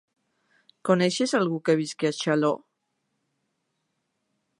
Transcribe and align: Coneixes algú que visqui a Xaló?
Coneixes 0.89 1.33
algú 1.39 1.59
que 1.69 1.75
visqui 1.81 2.09
a 2.09 2.13
Xaló? 2.21 2.51